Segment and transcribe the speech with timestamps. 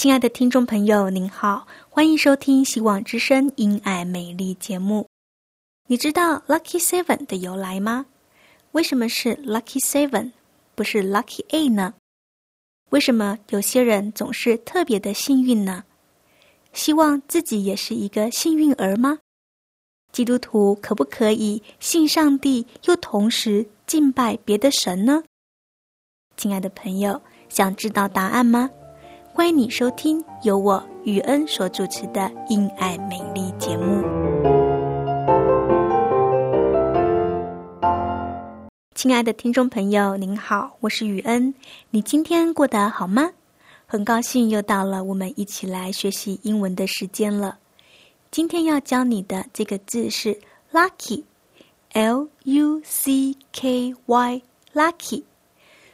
[0.00, 5.06] 亲爱的听众朋友，您好，欢迎收听《希望之声·因爱美丽》节目。
[5.88, 8.06] 你知道 “Lucky Seven” 的由来吗？
[8.72, 10.30] 为什么是 “Lucky Seven”，
[10.74, 11.92] 不是 “Lucky ei 呢？
[12.88, 15.84] 为什么有些人总是特别的幸运呢？
[16.72, 19.18] 希望自己也是一个幸运儿吗？
[20.12, 25.22] 基督徒可不可以信上帝，又同时敬拜别的神呢？
[26.38, 27.20] 亲爱的朋友，
[27.50, 28.70] 想知道答案吗？
[29.32, 34.02] 欢迎你收听由我雨恩所主持的《因爱美丽》节目。
[38.94, 41.54] 亲爱的听众朋友，您好，我是雨恩。
[41.90, 43.30] 你今天过得好吗？
[43.86, 47.56] 很高兴又到了我们一起来学习英文的时间了。
[48.32, 50.36] 今天要教你的这个字是
[50.72, 55.22] “lucky”，L U C K Y，lucky。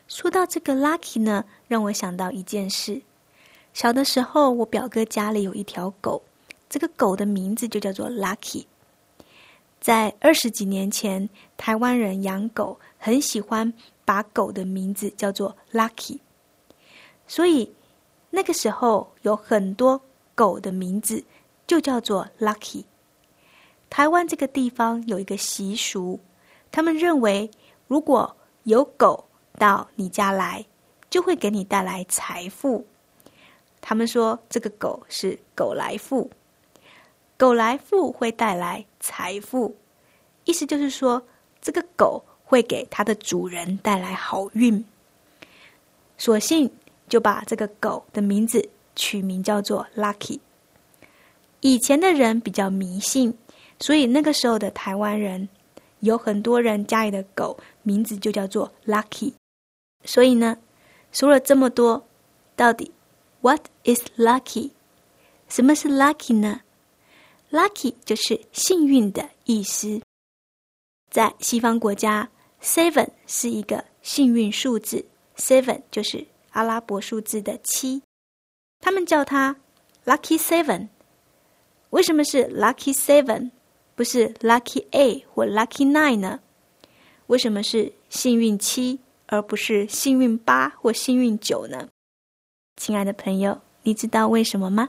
[0.08, 3.02] 说到这个 “lucky” 呢，让我想到一件事。
[3.76, 6.22] 小的时候，我表哥家里有一条狗，
[6.66, 8.64] 这个狗的名字就叫做 Lucky。
[9.82, 11.28] 在二十几年前，
[11.58, 13.70] 台湾人养狗很喜欢
[14.02, 16.20] 把狗的名字叫做 Lucky，
[17.28, 17.70] 所以
[18.30, 20.00] 那个时候有很多
[20.34, 21.22] 狗的名字
[21.66, 22.84] 就叫做 Lucky。
[23.90, 26.18] 台湾这个地方有一个习俗，
[26.72, 27.50] 他们认为
[27.88, 29.26] 如果有狗
[29.58, 30.64] 到你家来，
[31.10, 32.86] 就会给你带来财富。
[33.88, 36.28] 他们说这个狗是狗来富，
[37.36, 39.76] 狗来富会带来财富，
[40.42, 41.24] 意思就是说
[41.62, 44.84] 这个狗会给它的主人带来好运。
[46.18, 46.68] 索性
[47.08, 50.40] 就把这个狗的名字取名叫做 Lucky。
[51.60, 53.38] 以前的人比较迷信，
[53.78, 55.48] 所以那个时候的台湾人
[56.00, 59.34] 有很多人家里的狗名字就叫做 Lucky。
[60.04, 60.58] 所以呢，
[61.12, 62.04] 说了这么多，
[62.56, 62.90] 到底
[63.46, 64.72] ？What is lucky？
[65.48, 66.62] 什么是 lucky 呢
[67.52, 70.00] ？Lucky 就是幸运的意思。
[71.12, 72.28] 在西方国家
[72.60, 78.02] ，seven 是一个幸运数字，seven 就是阿拉伯数字的七，
[78.80, 79.54] 他们叫它
[80.04, 80.88] lucky seven。
[81.90, 83.52] 为什么是 lucky seven，
[83.94, 86.40] 不是 lucky eight 或 lucky nine 呢？
[87.28, 91.88] 为什么是幸运七，而不是幸运八或幸运九呢？
[92.76, 94.88] 亲爱的朋友，你知道为什么吗？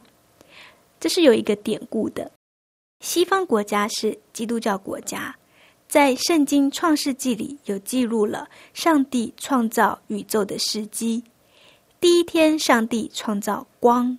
[1.00, 2.32] 这是有一个典故的。
[3.00, 5.36] 西方国家是基督教国家，
[5.88, 11.24] 在圣经创世纪里有记录了上帝创造宇宙的时机。
[12.00, 14.18] 第一天，上帝创造光；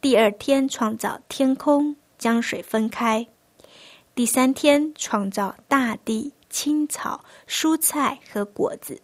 [0.00, 3.26] 第二天，创造天空，将水分开；
[4.14, 8.96] 第三天，创造大地、青草、蔬菜和果子；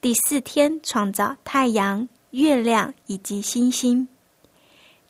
[0.00, 2.08] 第四天，创造太阳。
[2.30, 4.06] 月亮以及星星。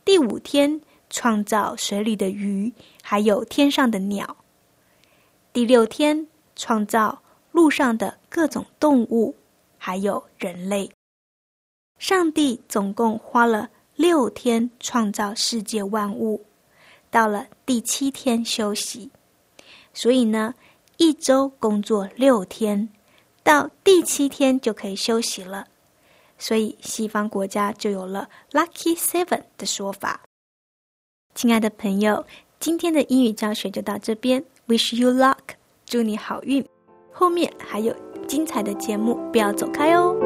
[0.04, 2.72] 第五天创造水里的鱼，
[3.03, 4.36] 还有天上的鸟。
[5.53, 6.26] 第六天
[6.56, 7.20] 创造
[7.52, 9.34] 路上的各种动物，
[9.76, 10.90] 还有人类。
[11.99, 16.43] 上帝总共花了六天创造世界万物，
[17.11, 19.11] 到了第七天休息。
[19.93, 20.55] 所以呢，
[20.96, 22.88] 一周工作六天，
[23.43, 25.66] 到第七天就可以休息了。
[26.40, 30.20] 所以，西方国家就有了 “lucky seven” 的说法。
[31.34, 32.25] 亲爱的朋友，
[32.58, 34.42] 今天的英语教学就到这边。
[34.66, 35.37] Wish you luck，
[35.84, 36.64] 祝你好运。
[37.12, 37.94] 后面还有
[38.26, 40.16] 精彩的节目，不要走开哦。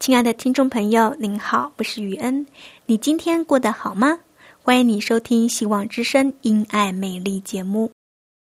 [0.00, 2.46] 亲爱的听众朋友，您好，我是雨恩。
[2.86, 4.18] 你今天过得好吗？
[4.62, 7.90] 欢迎你收听《希望之声·因爱美丽》节目。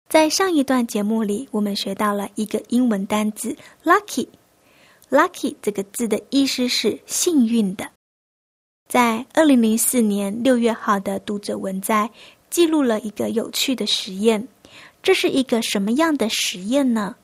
[0.07, 3.53] 在上一段节目里，我们学到了一个英文单词
[3.83, 4.27] “lucky”。
[5.09, 7.89] “Lucky” 这个字的意思是幸运的。
[8.87, 12.09] 在二零零四年六月号的读者文摘
[12.49, 14.47] 记录了一个有趣的实验。
[15.03, 17.15] 这是一个什么样的实验呢？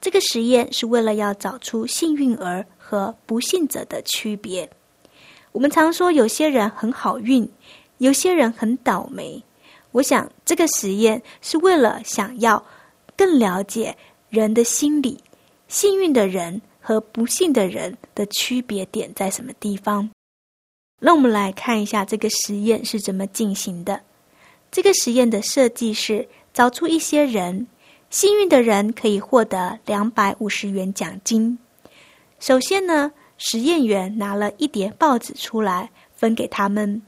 [0.00, 4.68] 这个实验是为了要找出幸运儿和不幸者的区别。
[5.52, 7.48] 我们常说有些人很好运，
[7.98, 9.42] 有些人很倒霉。
[9.92, 12.62] 我想这个实验是为了想要
[13.16, 13.96] 更了解
[14.28, 15.18] 人的心理，
[15.68, 20.10] 幸运的人和不幸的人的区别点在什么地方。
[21.00, 24.02] 那我们来看一下这个实验是怎么进行的。
[24.70, 26.28] 这个实验的设计是。
[26.54, 27.66] 找出一些人，
[28.10, 31.58] 幸运的人可以获得两百五十元奖金。
[32.38, 37.02] 首先呢，实验员拿了一叠报纸出来，分给他们，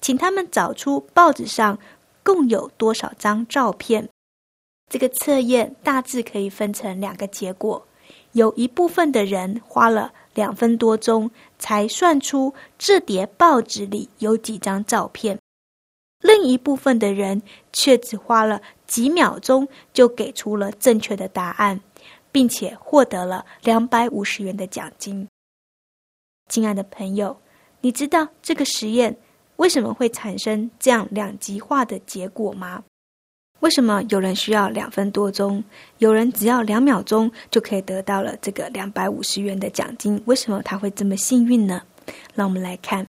[0.00, 1.76] 请他们找出报纸上
[2.22, 4.08] 共有多少张照片。
[4.88, 7.84] 这个测验大致可以分成两个结果：
[8.32, 15.38] 有一部分的人花了两分多钟才算出这叠报纸里有几张照片。
[16.20, 17.42] 另一部分的人
[17.72, 21.80] 却只花了几秒钟就给出了正确的答案，
[22.30, 25.28] 并且获得了两百五十元的奖金。
[26.48, 27.36] 亲爱的朋友，
[27.80, 29.16] 你知道这个实验
[29.56, 32.84] 为什么会产生这样两极化的结果吗？
[33.62, 35.64] 为什么有人需要两分多钟，
[35.98, 40.22] 有人只要两秒钟就可以得到了这个两百五十元的奖金？
[40.26, 41.82] 为什么他会这么幸运呢？
[42.34, 43.06] 让我们来看，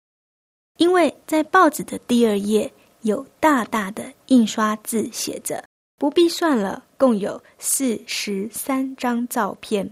[0.78, 2.72] 因为在报纸的第二页。
[3.02, 5.64] 有大大的印刷字写着
[5.98, 9.90] “不必算了”，共有四十三张照片。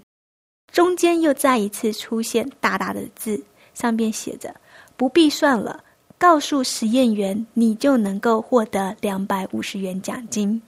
[0.74, 3.42] 中间又再一次出现大大的字，
[3.74, 4.54] 上面写着
[4.98, 5.82] “不必算了”，
[6.28, 10.60] 告诉实验员你就能够获得两百五十元奖金。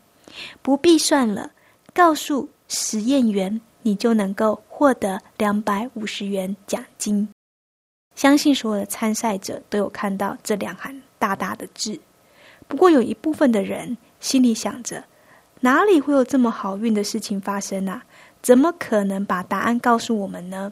[0.62, 1.50] 不必算了，
[1.96, 7.28] 告诉实验员你就能够获得两百五十元奖金。
[8.14, 12.00] 相信所有的参赛者都有看到这两行大大的字。
[12.68, 15.04] 不过有一部分的人心里想着，
[15.62, 18.04] 哪里会有这么好运的事情发生啊？
[18.44, 20.72] 怎么可能把答案告诉我们呢？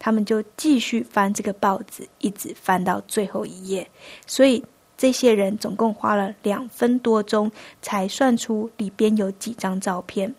[0.00, 3.88] 他们就继续翻这个报纸，一直翻到最后一页。
[4.26, 4.64] 所以
[4.96, 7.48] 这些人总共花了两分多钟
[7.80, 10.34] 才算出里边有几张照片。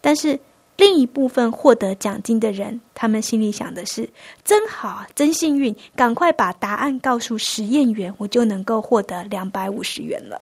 [0.00, 0.40] 但是。
[0.78, 4.06] 另一部分获得奖金的人，他们心里想的是：
[4.44, 5.74] 真好，真幸运！
[5.94, 10.38] 赶快把答案告诉实验员，我就能够获得两百五十元了。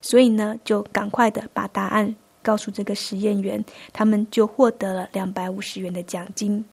[0.00, 6.64] 所以呢，就赶快的把答案告诉这个实验员，他们就获得了两百五十元的奖金。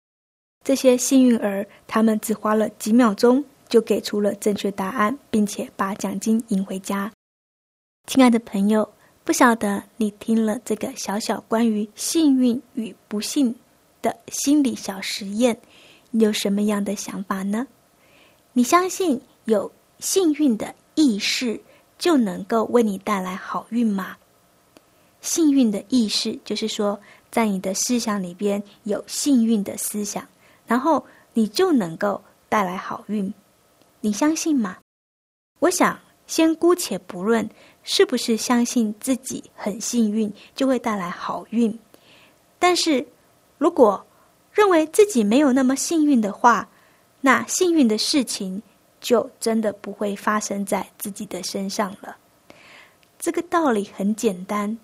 [0.63, 7.11] 这些幸运儿，他们只花了几秒钟就给出了正确答案，并且把奖金赢回家。
[8.07, 8.89] 亲爱的朋友。
[9.21, 13.53] 不晓得你听了这个小小关于幸运与不幸
[14.01, 15.55] 的心理小实验，
[16.09, 17.67] 你有什么样的想法呢？
[18.53, 21.61] 你相信有幸运的意识
[21.99, 24.17] 就能够为你带来好运吗？
[25.21, 30.27] 幸运的意识就是说，在你的思想里边有幸运的思想，
[30.69, 33.33] 然后你就能够带来好运。
[34.01, 34.77] 你相信吗？
[35.57, 37.49] 我想先姑且不论。
[37.81, 41.79] 是不是相信自己很幸运就会带来好运？
[42.59, 43.03] 但是，
[43.57, 44.05] 如果
[44.51, 46.69] 认为自己没有那么幸运的话，
[47.21, 48.61] 那幸运的事情
[49.01, 52.15] 就真的不会发生在自己的身上了。
[53.17, 54.77] 这个道理很简单，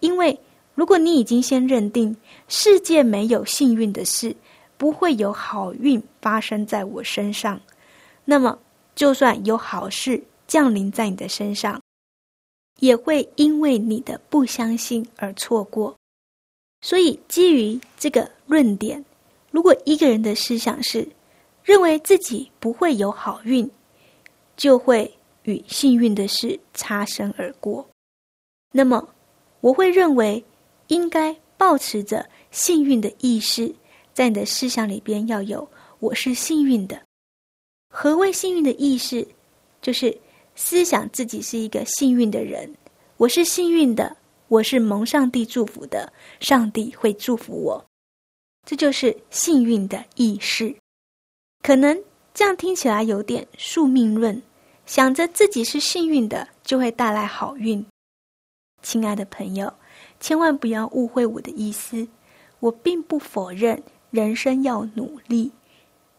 [0.00, 0.36] 因为
[0.74, 2.16] 如果你已经先认定
[2.48, 4.34] 世界没有幸运的事，
[4.82, 7.60] 不会有好运发生在我身上，
[8.24, 8.58] 那么
[8.96, 11.80] 就算有好事降临在你的身上。
[12.80, 15.96] 也会因为你的不相信而错过，
[16.80, 19.04] 所以基于这个论点，
[19.52, 21.08] 如果一个人的思想是
[21.62, 23.70] 认为自己不会有好运，
[24.56, 25.08] 就会
[25.44, 27.88] 与幸运的事擦身而过。
[28.72, 29.08] 那么，
[29.60, 30.44] 我会认为
[30.88, 33.72] 应该保持着幸运的意识，
[34.12, 35.68] 在你的思想里边要有
[36.00, 37.00] “我是幸运的”。
[37.88, 39.26] 何谓幸运的意识？
[39.80, 40.16] 就是。
[40.54, 42.70] 思想自己是一个幸运的人，
[43.16, 44.14] 我是幸运的，
[44.48, 47.82] 我是蒙上帝祝福的，上帝会祝福我，
[48.66, 50.76] 这就是幸运的意识。
[51.62, 51.98] 可能
[52.34, 54.42] 这样听起来有点宿命论，
[54.84, 57.82] 想着自己是幸运的就会带来好运。
[58.82, 59.72] 亲爱的朋友，
[60.20, 62.06] 千万不要误会我的意思，
[62.60, 65.50] 我并不否认人生要努力，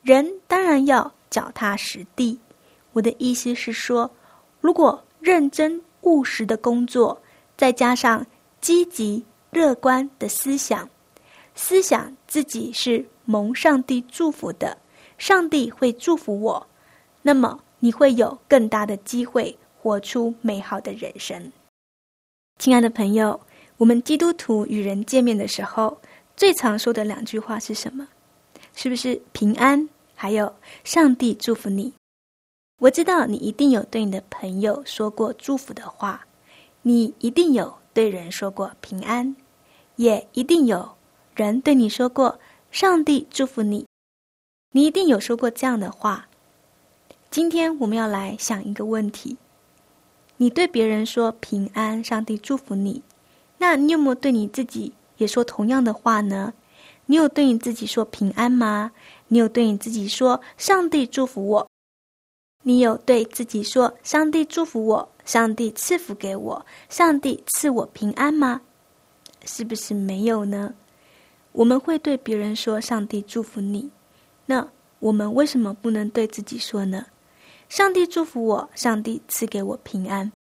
[0.02, 2.38] 人当然要脚踏实地。
[2.92, 4.12] 我的意思是说。
[4.60, 7.22] 如果认真务实的工作，
[7.58, 8.26] 再加上
[8.62, 9.22] 积极
[9.52, 10.90] 乐观的思想，
[11.54, 14.78] 思想自己是蒙上帝祝福的，
[15.18, 16.66] 上帝会祝福我，
[17.22, 21.52] 那么你会有更大的机会活出美好的人生。
[22.58, 23.38] 亲爱的朋友，
[23.76, 25.98] 我们基督徒与人见面的时候，
[26.36, 28.08] 最常说的两句话是什么？
[28.76, 29.88] 是不是平安？
[30.16, 31.94] 还有上帝祝福你？
[32.80, 36.26] 我知道你一定有对你的朋友说过祝福的话，
[36.82, 39.36] 你一定有对人说过平安，
[39.96, 40.96] 也一定有
[41.36, 42.40] 人对你说过
[42.72, 43.86] 上帝祝福你。
[44.72, 46.28] 你一定有说过这样的话。
[47.30, 49.38] 今天我们要来想一个问题：
[50.38, 53.02] 你对别人说平安，上帝祝福你，
[53.60, 56.54] 那你有没有对你自己也说同样的话呢？
[57.06, 58.92] 你有对你自己说平安吗？
[59.30, 61.68] 你有对你自己说上帝祝福我？
[62.64, 68.62] 你有对自己说上帝祝福我，上帝赐福给我，上帝赐我平安吗？
[69.46, 70.74] 是不是没有呢？
[71.54, 73.90] 我们会对别人说上帝祝福你，
[74.46, 74.68] 那
[75.00, 77.06] 我们为什么不能对自己说呢？
[77.70, 80.32] 上帝祝福我，上帝赐给我平安。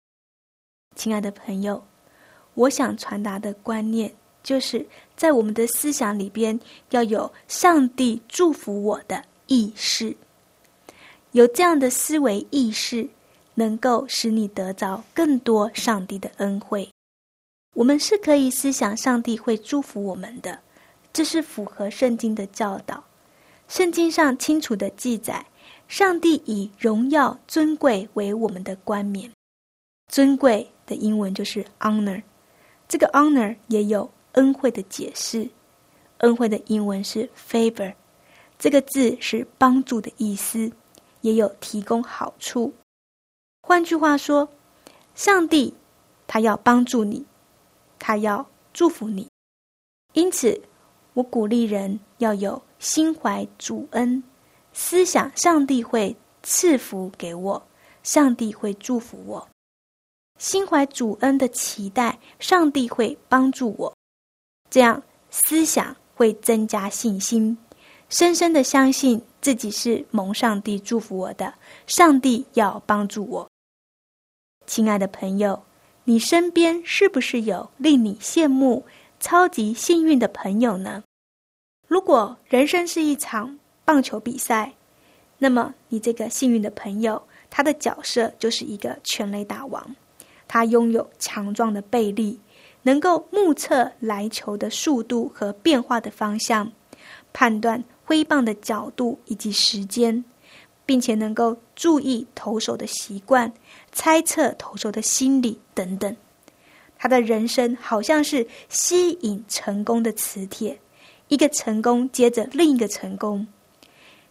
[0.95, 1.83] 亲爱的朋友，
[2.53, 4.13] 我想传达的观念。
[4.43, 4.85] 就是
[5.15, 6.59] 在我们的思想里边
[6.89, 10.15] 要有上帝祝福我的意识，
[11.31, 13.07] 有这样的思维意识，
[13.55, 16.89] 能够使你得着更多上帝的恩惠。
[17.73, 20.59] 我们是可以思想上帝会祝福我们的，
[21.11, 23.03] 这是符合圣经的教导。
[23.67, 25.45] 圣经上清楚的记载，
[25.87, 29.31] 上帝以荣耀尊贵为我们的冠冕。
[30.11, 32.21] 尊贵的英文就是 honor，
[32.87, 34.11] 这个 honor 也有。
[34.33, 35.49] 恩惠的解释，
[36.19, 37.93] 恩惠的英文是 favor，
[38.59, 40.71] 这个字是帮助的意思，
[41.21, 42.73] 也有提供好处。
[43.61, 44.47] 换句话说，
[45.15, 45.73] 上帝
[46.27, 47.25] 他要帮助你，
[47.97, 49.27] 他要祝福你。
[50.13, 50.61] 因此，
[51.13, 54.23] 我鼓励人要有心怀主恩，
[54.73, 57.61] 思想上帝会赐福给我，
[58.01, 59.47] 上帝会祝福我，
[60.39, 63.92] 心怀主恩的期待，上帝会帮助我。
[64.73, 67.55] 这样思想会增加信心，
[68.09, 71.53] 深深的相信自己是蒙上帝祝福我的，
[71.85, 73.47] 上帝要帮助我。
[74.65, 75.61] 亲爱的朋友，
[76.05, 78.83] 你身边是不是有令你羡慕、
[79.19, 81.03] 超级幸运的朋友呢？
[81.87, 84.73] 如果人生是一场棒球比赛，
[85.37, 89.95] 那么你这个幸运的朋友，他的角色就是一个全垒打王，
[90.47, 92.39] 他拥有强壮的背力。
[92.83, 96.71] 能够目测来球的速度和变化的方向，
[97.33, 100.23] 判断挥棒的角度以及时间，
[100.85, 103.51] 并且能够注意投手的习惯，
[103.91, 106.15] 猜测投手的心理等等。
[106.97, 110.79] 他的人生好像是吸引成功的磁铁，
[111.27, 113.45] 一个成功接着另一个成功。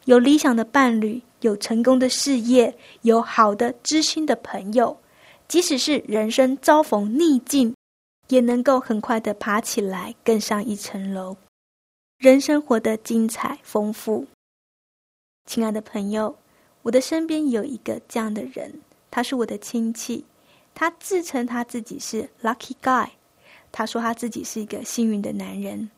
[0.04, 4.96] 有理想的伴侣，有成功的事业，有好的知心的朋友，
[5.48, 7.74] 即使是人生遭逢逆境。
[8.32, 11.36] 也能够很快的爬起来，更上一层楼，
[12.16, 14.26] 人生活得精彩丰富。
[15.44, 16.34] 亲爱的朋友，
[16.80, 18.72] 我的身边有一个这样的人，
[19.10, 20.24] 他是我的亲戚，
[20.74, 23.06] 他自称他自己是 lucky guy，
[23.70, 25.90] 他说他自己是一个幸运的男人。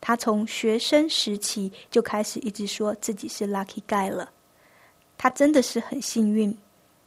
[0.00, 4.28] 他从学生时期就开始一直说自己是 lucky guy 了。
[5.16, 6.58] 他真的是很幸运，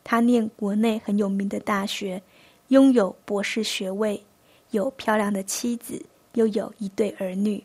[0.02, 2.24] 他念国内很有名的大学，
[2.70, 4.24] 拥有博士学位。
[4.72, 7.64] 有漂亮的妻子，又有一对儿女，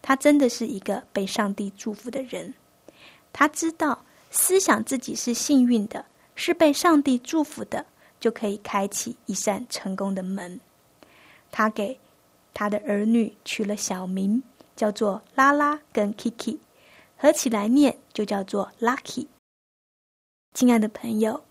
[0.00, 2.54] 他真的是一个被上帝祝福的人。
[3.32, 7.84] 他知道，思想自己是幸运的，是被上帝祝福的，
[8.18, 10.58] 就可以开启一扇成功的门。
[11.50, 11.98] 他给
[12.54, 14.42] 他的儿女取了小名，
[14.76, 16.58] 叫做拉拉跟 Kiki，
[17.16, 19.26] 合起来念就叫做 Lucky。
[20.54, 21.42] 亲爱的朋友，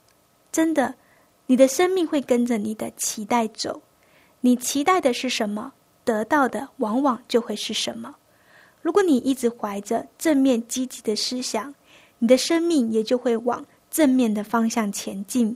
[0.52, 0.96] 真的，
[1.48, 3.82] 你的生命会跟着你的期待走。
[4.42, 8.16] 你期待的是什么，得到的往往就会是什么。
[8.82, 11.74] 如果你一直怀着正面积极的思想，
[12.20, 15.56] 你的生命也就会往正面的方向前进。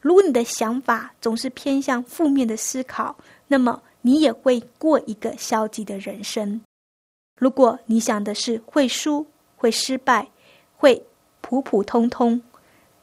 [0.00, 6.60] 如果你的想法总是偏向负面的思考，那么你也会过一个消极的人生。
[7.36, 9.24] 如果你想的是会输、
[9.56, 10.28] 会失败、
[10.76, 11.00] 会
[11.40, 12.40] 普普通通，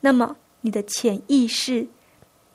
[0.01, 1.87] 那么你的潜意识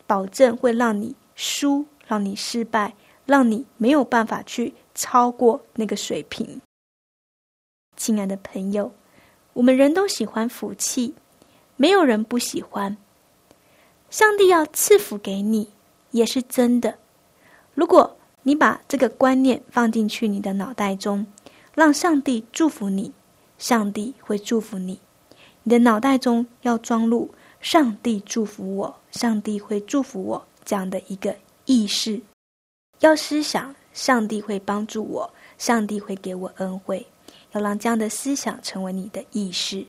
[0.06, 1.86] 保证会让你输。
[2.10, 6.60] 让你失败，让你没有办法去超过那个水平。
[7.96, 8.92] 亲爱的朋友，
[9.52, 11.14] 我们人都喜欢福气，
[11.76, 12.96] 没有人不喜欢。
[14.10, 15.68] 上帝要赐福给你，
[16.10, 16.98] 也是真的。
[17.74, 21.24] 如果你把这个观念放进去你的脑袋中，
[21.76, 23.12] 让上帝祝福你，
[23.56, 24.98] 上帝会祝福你。
[25.62, 31.36] 你的脑袋中要装入“上帝祝福我，上帝会祝福我”这样的一个
[31.70, 32.20] 意识，
[32.98, 37.06] 要思想上帝会帮助我，上帝会给我恩惠，
[37.52, 39.86] 要让这样的思想成为你的意识。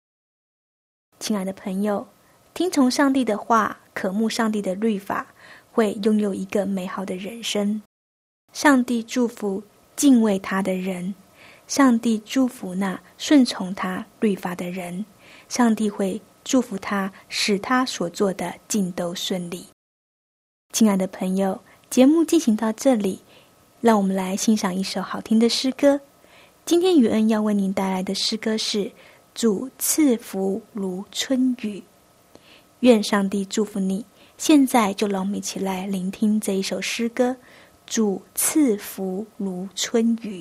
[1.17, 2.07] 亲爱的朋友，
[2.53, 5.33] 听从上帝的话，渴慕上帝的律法，
[5.71, 7.81] 会拥有一个美好的人生。
[8.53, 9.63] 上帝祝福
[9.95, 11.15] 敬畏他的人，
[11.65, 15.03] 上帝祝福那顺从他律法的人。
[15.49, 19.65] 上帝会祝福他，使他所做的尽都顺利。
[20.73, 21.61] 亲爱的朋友，
[21.91, 23.19] 节目进行到这里，
[23.81, 25.99] 让我们来欣赏一首好听的诗歌。
[26.63, 28.85] 今天雨恩要为您带来的诗歌是
[29.35, 31.79] 《主赐福如春雨》。
[32.79, 34.05] 愿上帝祝福你。
[34.37, 37.31] 现在就让我们一起来聆听这一首诗歌：
[37.85, 40.39] 《主赐福如春雨》。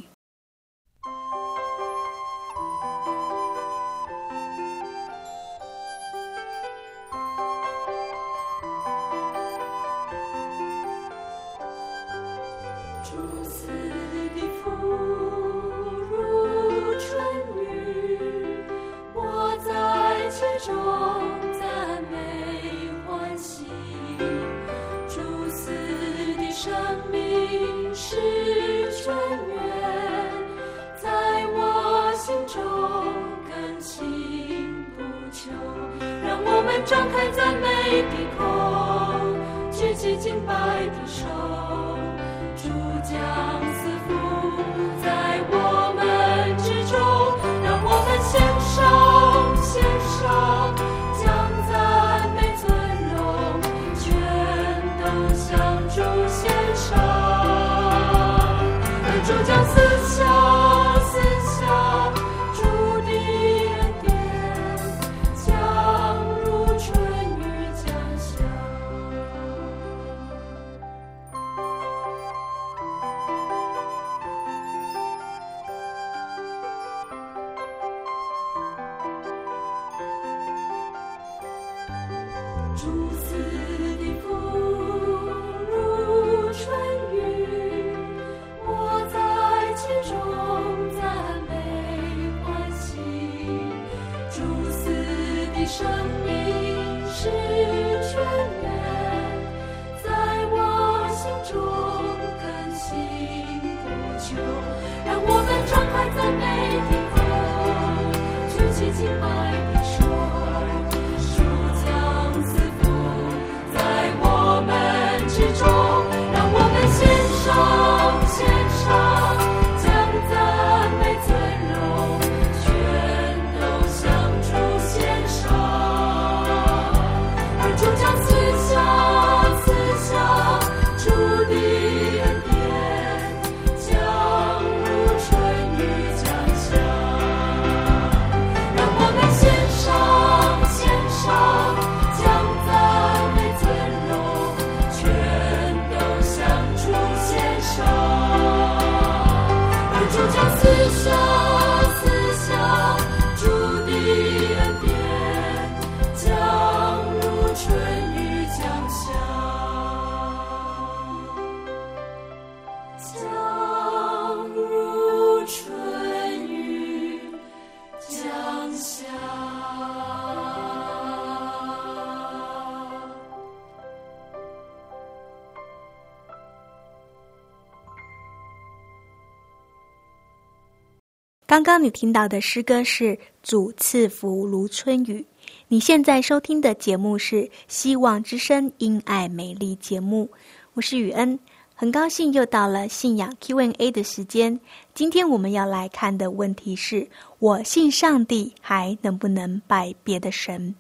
[181.51, 185.27] 刚刚你听到的诗歌是“主赐福如春雨”。
[185.67, 190.31] 你现在收听的节目是《希望之声·因爱美丽》节目，
[190.75, 191.37] 我是雨恩，
[191.75, 194.61] 很高兴又到了信仰 Q&A 的时间。
[194.95, 197.09] 今天我们要来看的问题是：
[197.41, 200.73] 我信上帝，还能不能拜别的神？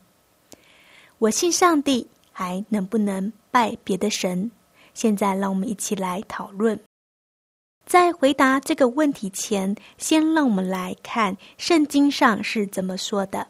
[1.18, 4.48] 我信上帝，还能不能拜别的神？
[4.94, 6.78] 现在让我们一起来讨论。
[7.90, 13.48] 在回答这个问题前，先让我们来看圣经上是怎么说的。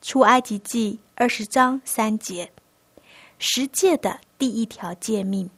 [0.00, 2.50] 出埃及记二十章三节，
[3.38, 5.50] 十诫的第一条诫命：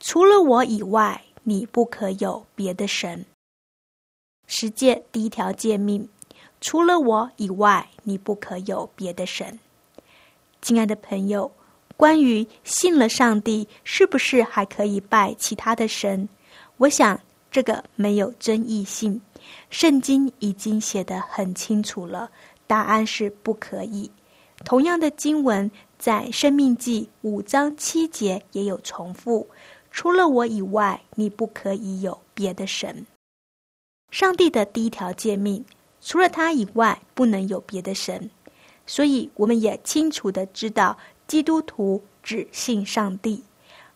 [0.00, 3.24] 除了我以外，你不可有别的神。
[4.46, 6.06] 十诫第一条诫命：
[6.60, 9.58] 除了我以外，你不可有别的神。
[10.60, 11.50] 亲爱的朋友。
[11.96, 16.28] 关于信了上帝，是不是还可以拜其他的神？
[16.82, 19.20] 我想这个没有争议性，
[19.70, 22.28] 圣经已经写得很清楚了，
[22.66, 24.10] 答案是不可以。
[24.64, 29.46] 同样的经文在《生命记》五章七节也有重复
[29.92, 33.06] ：“除了我以外，你不可以有别的神。”
[34.10, 35.64] 上帝的第一条诫命，
[36.00, 38.28] 除了他以外，不能有别的神。
[38.88, 43.44] 所以，我们也清楚的知道，基督徒只信上帝，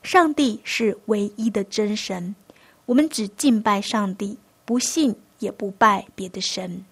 [0.05, 2.37] 上帝是唯一的真神。
[2.87, 6.85] 我们只敬拜上帝，不信也不拜别的神。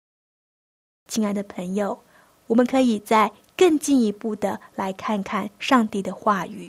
[1.08, 2.00] 亲爱的朋友，
[2.48, 6.68] 我们可以再更进一步的来看看上帝的话语。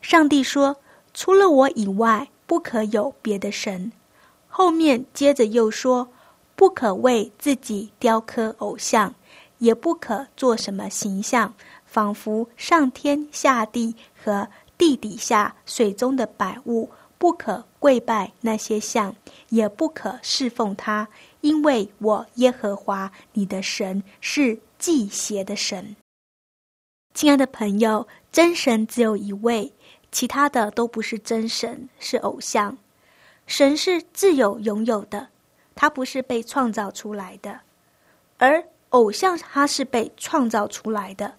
[0.00, 0.76] 上帝说
[1.12, 3.90] ：“除了我以外，不可有别的神。”
[4.46, 6.08] 后面接着又说
[6.54, 9.12] ：“不可为自己雕刻偶像，
[9.58, 11.52] 也不可做什么形象，
[11.84, 13.92] 仿佛上天下地
[14.22, 14.46] 和
[14.78, 16.88] 地底下水中的百物，
[17.18, 19.14] 不可跪拜那些像，
[19.48, 21.08] 也不可侍奉他，
[21.40, 25.96] 因为我耶和华你的神是祭邪的神。”
[27.14, 29.72] 亲爱的朋友，真神只有一位，
[30.12, 32.76] 其他的都不是真神，是偶像。
[33.46, 35.28] 神是自有拥有的，
[35.74, 37.60] 它不是被创造出来的；
[38.36, 41.34] 而偶像它是被创造出来的。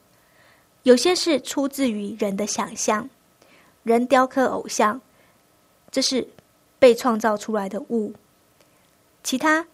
[0.83, 3.07] 有些是出自于人的想象，
[3.83, 4.99] 人雕刻偶像，
[5.91, 6.27] 这是
[6.79, 8.13] 被创造出来的物。
[9.23, 9.65] 其他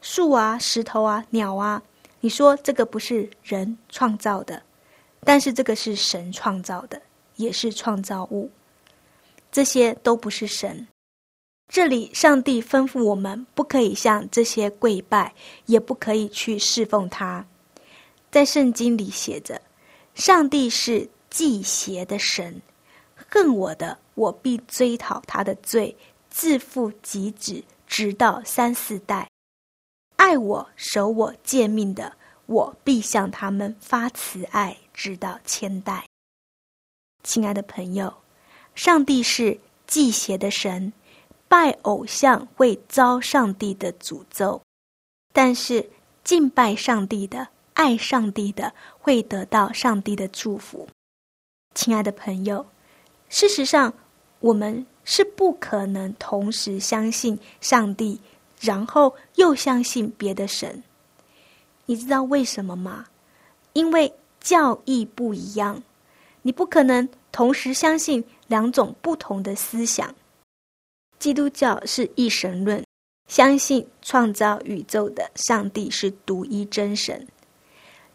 [0.00, 1.82] 树啊、石头啊、鸟啊，
[2.20, 4.62] 你说这个不是人创造的，
[5.20, 7.00] 但是这个是神创造的，
[7.36, 8.50] 也是创造物。
[9.50, 10.86] 这些都不是神。
[11.68, 15.34] 这里，上帝吩咐我们不可以向这些跪拜，
[15.66, 17.46] 也不可以去侍奉他。
[18.30, 19.60] 在圣经里写着
[20.14, 22.60] ：“上帝是祭邪的神，
[23.14, 25.96] 恨我的，我必追讨他的罪，
[26.30, 29.26] 自负及子，直到三四代；
[30.16, 36.06] 爱我、守我诫命的，我必向他们发慈爱，直到千代。”
[37.22, 38.14] 亲爱的朋友，
[38.74, 40.92] 上帝是祭邪的神。
[41.48, 44.62] 拜偶像会遭上帝的诅咒，
[45.34, 45.90] 但是
[46.24, 50.88] 敬拜上帝的、爱上帝的会得到上帝的祝福。
[51.74, 52.66] 亲爱的朋友，
[53.28, 53.92] 事实上
[54.42, 58.20] 我们是不可能同时相信上帝，
[58.60, 60.82] 然后又相信别的神。
[61.86, 63.06] 你知道为什么吗？
[63.72, 65.80] 因为教义不一样，
[66.42, 70.12] 你不可能同时相信两种不同的思想。
[71.20, 72.84] 基督教是一神论，
[73.28, 77.26] 相信创造宇宙的上帝是独一真神，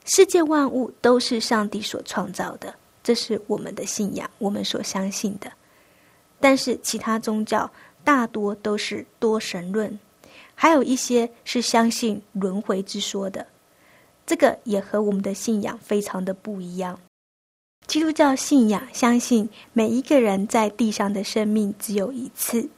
[0.04, 5.50] 世界万物都是上帝所创造的，这是我们的信仰，我们所相信的。
[6.40, 7.70] 但是其他宗教
[8.04, 10.00] 大多都是多神论，
[10.56, 13.46] 还有一些是相信轮回之说的，
[14.26, 17.00] 这个也和我们的信仰非常的不一样。
[17.88, 22.70] 基督教信仰相信每一个人在地上的生命只有一次。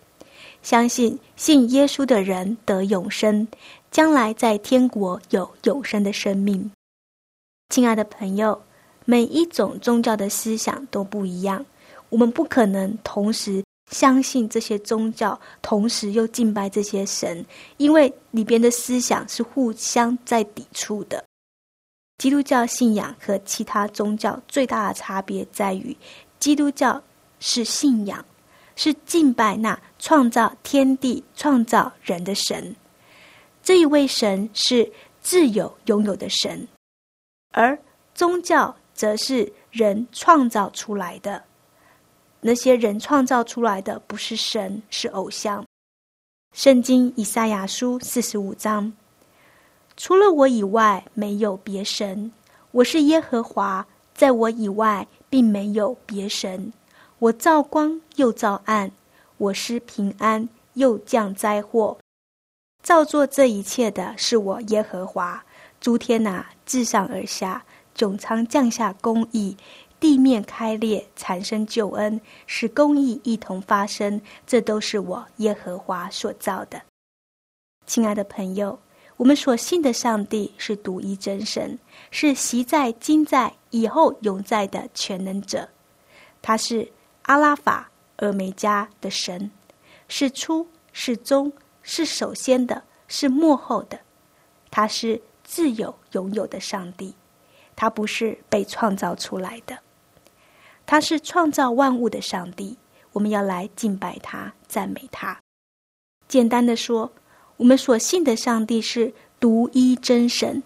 [0.62, 3.48] 相信信耶稣的人得永生，
[3.92, 6.70] 将来在天国有永生的生命。
[7.70, 8.62] 亲爱的朋友，
[9.06, 11.66] 每一种宗教的思想都不一样，
[12.10, 17.46] 我们不可能同时相信这些宗教，同时又敬拜这些神，
[17.78, 21.24] 因为里边的思想是互相在抵触的。
[22.18, 25.96] 基督教信仰和其他宗教最大的差别在于，
[26.40, 27.02] 基督教
[27.40, 28.24] 是信仰。
[28.82, 32.74] 是敬拜那创造天地、创造人的神，
[33.62, 34.90] 这一位神是
[35.22, 36.66] 自有拥有的神，
[37.52, 37.78] 而
[38.16, 41.44] 宗教则是人创造出来的。
[42.42, 45.66] 那些人创造出来的不是神，是偶像。
[46.54, 48.92] 圣经以赛亚书四十五章：
[49.98, 52.32] 除了我以外，没有别神。
[52.72, 56.72] 我是耶和华，在我以外，并没有别神。
[57.20, 58.90] 我造光又造暗，
[59.38, 61.98] 我施平安又降灾祸，
[62.82, 65.44] 造作这一切的是我耶和华。
[65.82, 67.64] 诸天呐，自上而下，
[67.96, 69.58] 穹苍降下公义，
[70.00, 74.22] 地面开裂，产生救恩，使公义一同发生。
[74.48, 76.82] 这都是我耶和华所造的。
[77.86, 78.80] 亲爱的朋友，
[79.18, 81.78] 我们所信的上帝是独一真神，
[82.12, 85.68] 是习在、今在、以后永在的全能者，
[86.42, 86.92] 他是。
[87.24, 89.52] 阿拉法、俄梅加的神，
[90.08, 94.00] 是初是终是首先的，是幕后的。
[94.72, 97.14] 他是自有拥有的上帝，
[97.76, 99.78] 他不是被创造出来的。
[100.90, 102.76] 他是创造万物的上帝，
[103.14, 105.40] 我们要来敬拜他、赞美他。
[106.28, 107.12] 简单的说，
[107.58, 110.64] 我们所信的上帝是独一真神，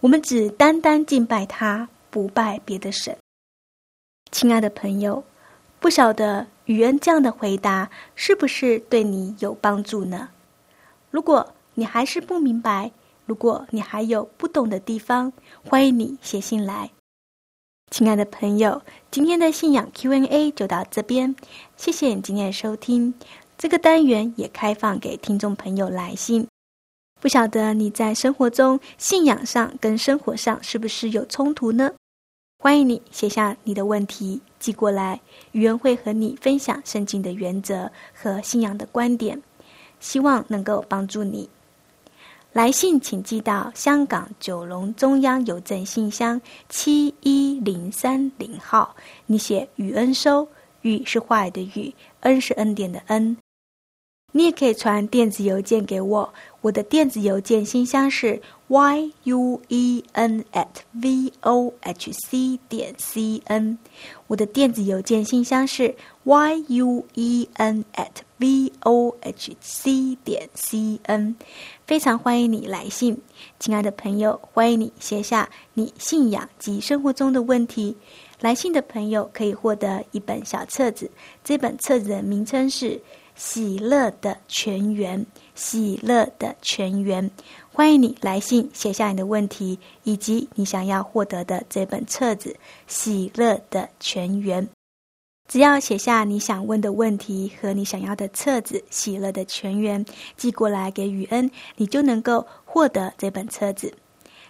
[0.00, 3.16] 我们只单单敬拜他，不拜别的神。
[4.30, 5.24] 亲爱的朋友，
[5.78, 10.28] 不晓得雨恩这样的回答是不是对你有帮助呢？
[11.10, 12.92] 如果你还是不明白，
[13.24, 15.32] 如果你还有不懂的地方，
[15.64, 16.90] 欢迎你写信来。
[17.90, 21.34] 亲爱的朋友，今天的信仰 Q&A 就到这边，
[21.76, 23.12] 谢谢你今天的收听。
[23.58, 26.46] 这个单元也开放给听众朋友来信。
[27.20, 31.90] 不晓得你在生活中信仰上跟生活上是不是有冲突呢？
[32.60, 39.42] 欢迎你写下你的问题寄过来，语言会和你分享圣经的原则和信仰的观点，
[39.98, 41.50] 希望能够帮助你。
[42.52, 48.96] 来信请寄到香港九龙中央邮政信箱七一零三零号。
[49.26, 50.46] 你写“雨恩收
[50.82, 53.36] ”，“雨”是坏的“雨”，“恩”是恩典的“恩”。
[54.32, 63.76] 你也可以传电子邮件给我，我的电子邮件信箱是 y u e n at v o h c 点 c n。
[64.28, 71.34] 我的电子邮件信箱是 y u e n at v o h c 点 c n。
[71.84, 73.18] 非常欢迎你来信，
[73.58, 77.96] 亲爱的朋友，欢迎你写下你信仰及生活中的问题。
[78.38, 81.10] 来信的朋友可以获得一本小册子，
[81.42, 83.02] 这本册子的名称是。
[83.36, 87.30] 喜乐的泉源，喜乐的泉源，
[87.72, 92.50] 欢迎你来信写下你的问题，以及你想要获得的这本册子
[92.86, 94.66] 《喜乐的泉源》。
[95.48, 100.04] 只要写下你想问的问题和你想要的册子《喜乐的泉源》，
[100.36, 103.92] 寄过来给雨恩，你就能够获得这本册子。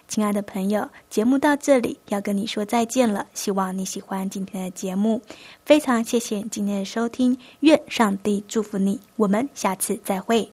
[0.07, 3.25] 亲爱的朋友，节目到这里要跟你说再见了。
[3.33, 5.21] 希望你喜欢今天的节目，
[5.65, 8.99] 非常谢谢今天的收听，愿上帝祝福你。
[9.15, 10.51] 我们下次再会。